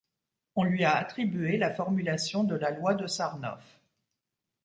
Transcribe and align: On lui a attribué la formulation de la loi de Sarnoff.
On 0.55 0.63
lui 0.63 0.83
a 0.83 0.97
attribué 0.97 1.57
la 1.57 1.69
formulation 1.71 2.43
de 2.43 2.55
la 2.55 2.71
loi 2.71 2.95
de 2.95 3.05
Sarnoff. 3.05 3.79